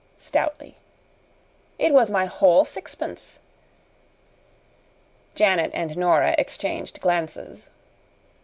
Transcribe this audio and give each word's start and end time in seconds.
stoutly. 0.17 0.77
"It 1.77 1.93
was 1.93 2.09
my 2.09 2.25
whole 2.25 2.65
sixpence." 2.65 3.37
Janet 5.35 5.69
and 5.75 5.95
Nora 5.95 6.33
exchanged 6.39 6.99
glances. 7.01 7.67